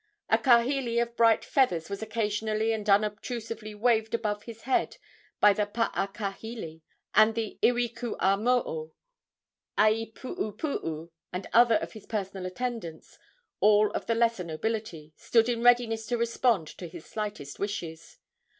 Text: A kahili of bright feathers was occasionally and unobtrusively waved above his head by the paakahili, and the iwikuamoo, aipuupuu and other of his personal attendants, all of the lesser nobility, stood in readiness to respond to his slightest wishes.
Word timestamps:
A 0.31 0.39
kahili 0.39 0.99
of 0.99 1.15
bright 1.15 1.45
feathers 1.45 1.87
was 1.87 2.01
occasionally 2.01 2.73
and 2.73 2.89
unobtrusively 2.89 3.75
waved 3.75 4.15
above 4.15 4.41
his 4.45 4.63
head 4.63 4.97
by 5.39 5.53
the 5.53 5.67
paakahili, 5.67 6.81
and 7.13 7.35
the 7.35 7.59
iwikuamoo, 7.61 8.93
aipuupuu 9.77 11.11
and 11.31 11.47
other 11.53 11.75
of 11.75 11.91
his 11.93 12.07
personal 12.07 12.47
attendants, 12.47 13.19
all 13.59 13.91
of 13.91 14.07
the 14.07 14.15
lesser 14.15 14.43
nobility, 14.43 15.13
stood 15.17 15.47
in 15.47 15.61
readiness 15.61 16.07
to 16.07 16.17
respond 16.17 16.65
to 16.67 16.87
his 16.87 17.05
slightest 17.05 17.59
wishes. 17.59 18.17